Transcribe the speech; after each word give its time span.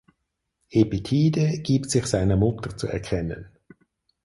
Epitide 0.71 1.59
gibt 1.59 1.91
sich 1.91 2.07
seiner 2.07 2.35
Mutter 2.35 2.75
zu 2.75 2.87
erkennen. 2.87 3.49